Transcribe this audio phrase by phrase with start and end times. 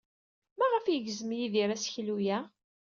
[0.57, 2.37] Maɣef ay yegzem Yidir aseklu-a?